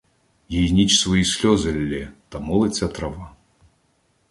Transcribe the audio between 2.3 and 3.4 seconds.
молиться трава.